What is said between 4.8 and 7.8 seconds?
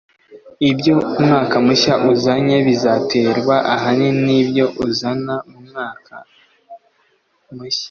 uzana mu mwaka mushya